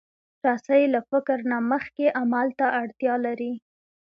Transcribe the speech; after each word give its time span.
رسۍ 0.45 0.83
له 0.93 1.01
فکر 1.11 1.37
نه 1.51 1.57
مخکې 1.71 2.05
عمل 2.19 2.47
ته 2.59 2.65
اړتیا 2.81 3.13
لري. 3.25 3.53